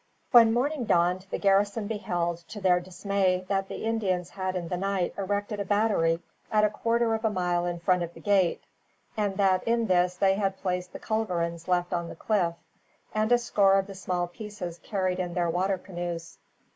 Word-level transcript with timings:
When 0.31 0.51
morning 0.51 0.85
dawned 0.85 1.27
the 1.29 1.37
garrison 1.37 1.85
beheld, 1.85 2.39
to 2.47 2.59
their 2.59 2.79
dismay, 2.79 3.45
that 3.49 3.67
the 3.67 3.85
Indians 3.85 4.31
had 4.31 4.55
in 4.55 4.67
the 4.67 4.75
night 4.75 5.13
erected 5.15 5.59
a 5.59 5.63
battery 5.63 6.23
at 6.51 6.63
a 6.63 6.71
quarter 6.71 7.13
of 7.13 7.23
a 7.23 7.29
mile 7.29 7.67
in 7.67 7.79
front 7.79 8.01
of 8.01 8.15
the 8.15 8.19
gate, 8.19 8.63
and 9.15 9.37
that 9.37 9.63
in 9.65 9.85
this 9.85 10.15
they 10.15 10.33
had 10.33 10.57
placed 10.57 10.93
the 10.93 10.99
culverins 10.99 11.67
left 11.67 11.93
on 11.93 12.09
the 12.09 12.15
cliff, 12.15 12.55
and 13.13 13.31
a 13.31 13.37
score 13.37 13.77
of 13.77 13.85
the 13.85 13.93
small 13.93 14.25
pieces 14.25 14.79
carried 14.81 15.19
in 15.19 15.35
their 15.35 15.51
war 15.51 15.77
canoes. 15.77 16.39